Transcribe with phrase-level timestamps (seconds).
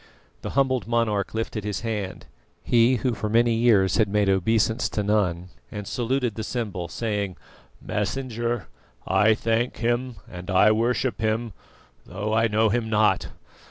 [0.41, 2.25] The humbled monarch lifted his hand
[2.63, 7.37] he who for many years had made obeisance to none and saluted the symbol, saying:
[7.79, 8.65] "Messenger,
[9.05, 11.53] I thank Him and I worship Him,
[12.07, 13.27] though I know Him not.